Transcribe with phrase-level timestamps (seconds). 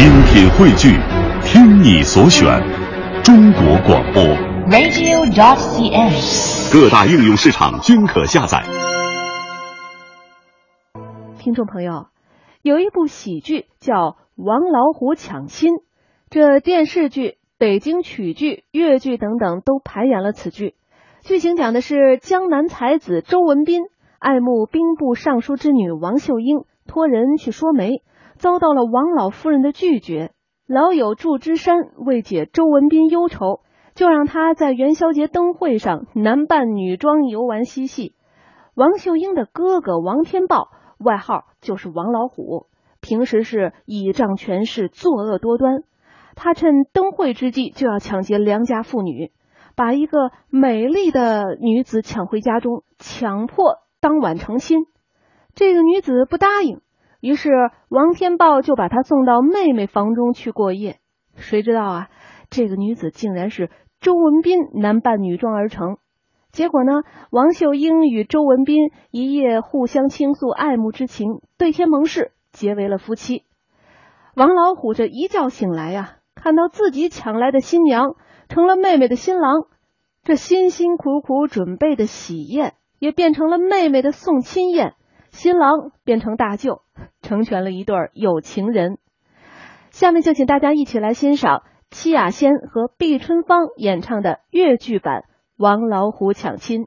[0.00, 0.96] 精品汇聚，
[1.44, 2.58] 听你所选，
[3.22, 4.22] 中国广播。
[4.72, 6.72] radio.cn。
[6.72, 8.62] 各大应用市场均可下载。
[11.36, 12.06] 听众朋友，
[12.62, 13.92] 有一部喜剧叫
[14.36, 15.74] 《王老虎抢亲》，
[16.30, 20.76] 这电视剧、北京曲剧、越剧等等都排演了此剧。
[21.22, 23.82] 剧情讲的是江南才子周文斌
[24.18, 28.02] 爱慕兵部尚书之女王秀英，托人去说媒，
[28.40, 30.32] 遭到了王老夫人的拒绝。
[30.66, 33.60] 老友祝枝山为解周文斌忧愁，
[33.94, 38.14] 就让他在元宵节灯会上男扮女装游玩嬉戏。
[38.74, 40.70] 王秀英的哥哥王天豹。
[40.98, 42.66] 外号就是王老虎，
[43.00, 45.82] 平时是倚仗权势，作恶多端。
[46.36, 49.32] 他趁灯会之际就要抢劫良家妇女，
[49.74, 54.80] 把一个美丽的女子抢回家中，强迫当晚成亲。
[55.54, 56.82] 这个女子不答应，
[57.20, 57.50] 于是
[57.88, 60.98] 王天豹就把她送到妹妹房中去过夜。
[61.36, 62.08] 谁知道啊，
[62.50, 65.98] 这个女子竟然是周文斌男扮女装而成。
[66.52, 67.02] 结果呢？
[67.30, 73.44] 王秀英与周文斌一夜互相倾诉爱慕之情，对天盟誓，结为了夫妻。
[74.34, 78.16] 王老虎这一觉醒来呀、看到自己抢来的新娘
[78.48, 79.66] 成了妹妹的新郎，
[80.24, 84.94] 这辛辛苦苦准备的喜宴也变成了妹妹的送亲宴，
[85.30, 86.82] 新郎变成大舅，
[87.22, 88.98] 成全了一对有情人。
[89.90, 95.24] 下面就请大家一起来欣赏戚雅仙和毕春芳演唱的越剧版。
[95.56, 96.86] 王老虎抢亲。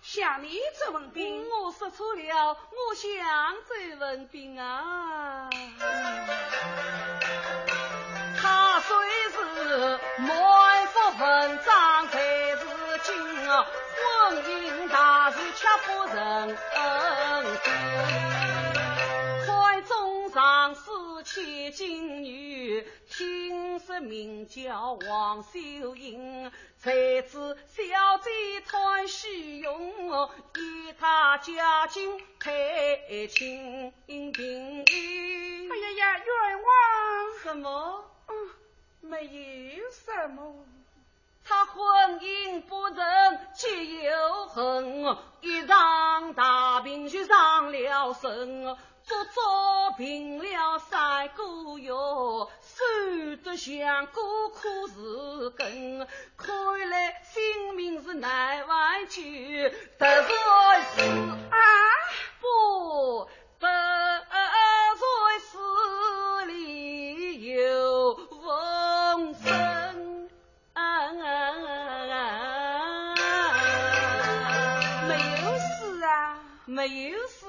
[0.00, 1.44] 像你周文斌？
[1.50, 5.50] 我说错了，我像周文斌啊。
[8.40, 8.96] 他虽
[9.30, 12.64] 是满腹文章才是
[13.04, 13.12] 精，
[13.98, 16.58] 婚姻大事却不认真。
[19.46, 22.07] 怀中上思千金
[23.18, 23.48] 女。
[23.78, 27.82] 听说名叫王秀英，才子小
[28.18, 28.30] 姐
[28.64, 34.84] 穿虚荣，与他家境太清贫。
[34.86, 36.68] 哎呀呀，冤枉！
[37.42, 38.04] 什么？
[38.28, 38.34] 嗯，
[39.00, 40.54] 没有什么。
[41.44, 49.40] 他婚姻不仁，结有恨，一场大病就伤了身，足足
[49.96, 51.90] 病了三个月。
[52.78, 52.84] 走
[53.42, 56.06] 得像个苦是根，
[56.36, 59.20] 看来性命是难挽救。
[59.98, 60.36] 得罪
[60.94, 61.02] 死
[61.50, 61.58] 啊，
[62.40, 63.28] 不
[63.58, 63.66] 得
[64.94, 65.04] 罪
[65.40, 65.58] 是
[66.46, 70.30] 里有风声。
[70.74, 71.08] 啊
[75.08, 75.10] 没
[75.42, 77.44] 有事啊，没有事。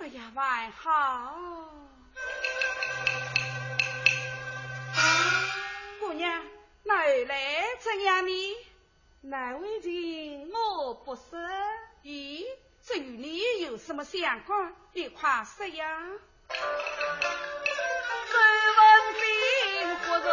[0.00, 1.32] 哎呀，还好。
[6.00, 6.42] 姑娘，
[6.84, 8.56] 哪来这样呢？
[9.22, 11.20] 哪位人我不识？
[12.02, 12.46] 咦，
[12.86, 14.74] 这与你有什么相关？
[14.94, 16.02] 你快说呀！
[16.48, 16.54] 周
[18.78, 18.80] 文
[19.14, 20.26] 斌夫人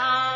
[0.00, 0.29] time.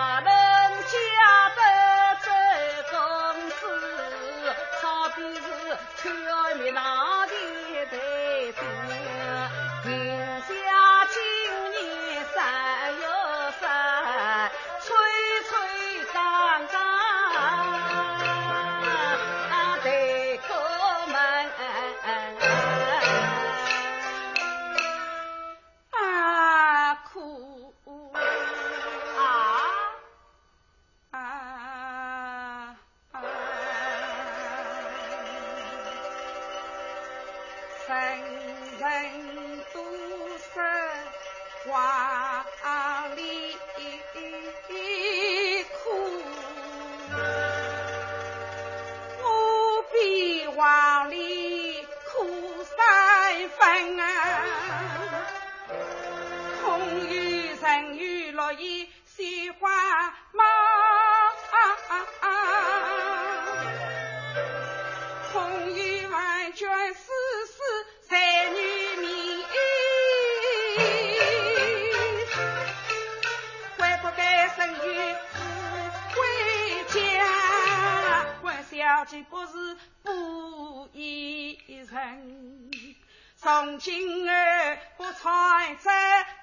[83.84, 85.90] 今儿不穿着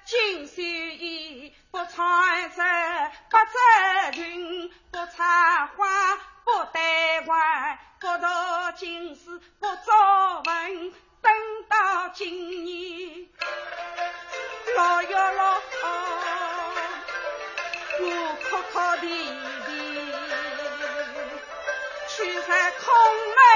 [0.04, 2.62] 金绣衣，不穿着
[3.28, 8.26] 百褶裙，不插花，不戴环，不读
[8.76, 9.92] 经书，不作
[10.44, 10.92] 文。
[11.20, 11.32] 等
[11.68, 13.26] 到今年
[14.66, 15.88] 六月六号，
[17.98, 18.04] 我
[18.40, 19.04] 哭哭啼
[19.66, 19.68] 啼，
[22.06, 22.86] 去在空
[23.34, 23.51] 门。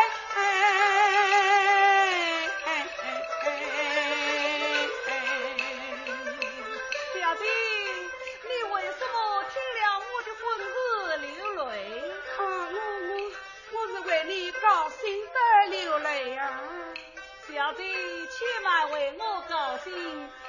[17.57, 19.91] 小姐千万为我高兴，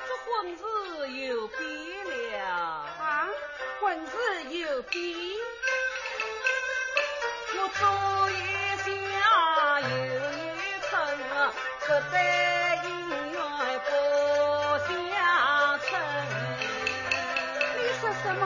[0.06, 0.62] 这婚事
[1.22, 1.58] 有变
[2.34, 2.46] 了
[3.00, 3.30] 啊！
[3.80, 4.12] 婚事
[4.50, 5.16] 有变，
[7.56, 8.34] 我左一
[8.84, 8.92] 想，
[9.84, 9.88] 右
[10.34, 10.38] 一
[10.82, 10.92] 层，
[11.80, 12.16] 不在
[12.84, 12.86] 姻
[13.32, 13.40] 缘
[13.86, 13.90] 不
[14.86, 14.92] 相
[15.80, 15.88] 称。
[17.78, 18.44] 你说什么？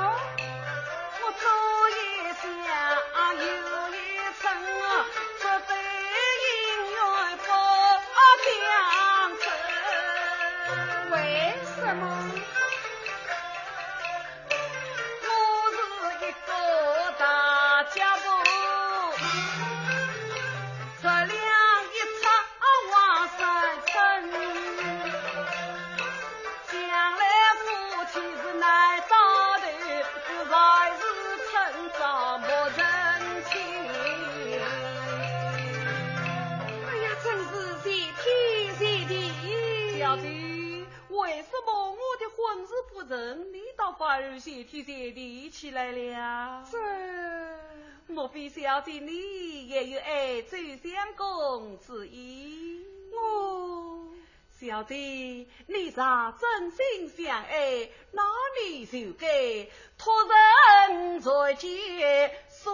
[43.92, 46.64] 人，你倒反而谢天谢地起来了。
[46.72, 46.78] 这，
[48.08, 52.86] 莫非小姐你也有爱周相公之意？
[53.12, 54.08] 我，
[54.60, 58.22] 小姐，你若真心相爱，那
[58.64, 59.68] 你就该
[59.98, 60.14] 托
[60.88, 62.72] 人在肩，诉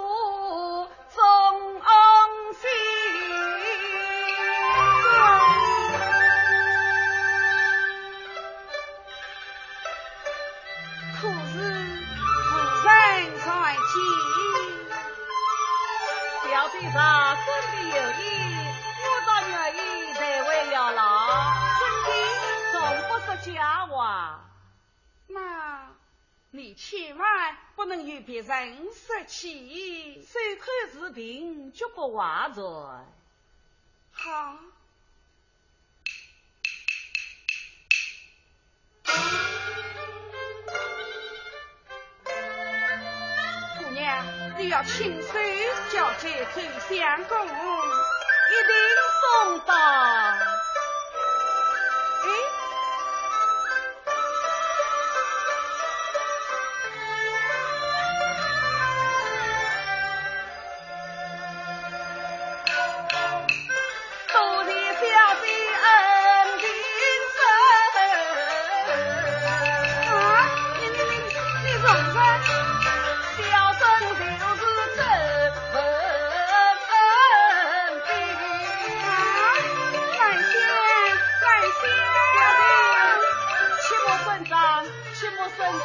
[26.57, 32.65] 你千万不能与别人说起，手口是凭，绝不话传。
[34.11, 34.57] 好。
[43.77, 45.27] 姑娘你要亲手
[45.93, 47.51] 交给周相公，一
[48.65, 48.73] 定
[49.21, 50.66] 送到。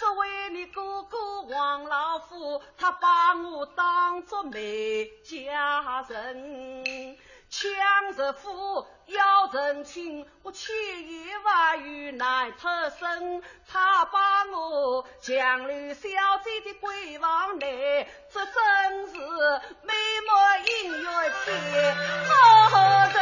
[0.00, 7.18] 这位你哥哥王老夫，他把我当作媒家人，
[7.50, 7.70] 抢
[8.16, 16.08] 着夫要成亲，我千言万语难脱身，他把我强留小
[16.44, 19.18] 姐的闺房内，这真是
[19.82, 19.92] 美
[20.26, 23.18] 梦姻缘天好人。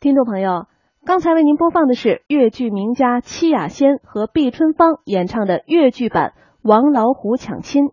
[0.00, 0.66] 听众朋友，
[1.04, 7.84] 刚才为您播放的是越剧名家戚雅仙和毕春芳演唱的越剧版《王老虎抢亲》。